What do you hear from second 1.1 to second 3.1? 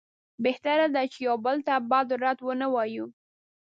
چې یو بل ته بد رد ونه وایو.